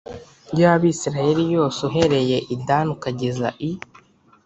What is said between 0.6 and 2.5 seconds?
abisirayeli yose uhereye